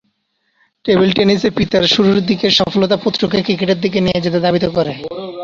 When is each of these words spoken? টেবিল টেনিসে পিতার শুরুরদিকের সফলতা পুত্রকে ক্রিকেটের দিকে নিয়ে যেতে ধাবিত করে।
টেবিল 0.85 1.09
টেনিসে 1.11 1.49
পিতার 1.57 1.83
শুরুরদিকের 1.87 2.51
সফলতা 2.59 2.97
পুত্রকে 2.97 3.37
ক্রিকেটের 3.45 3.79
দিকে 3.81 3.99
নিয়ে 4.01 4.23
যেতে 4.25 4.39
ধাবিত 4.45 4.65
করে। 4.77 4.93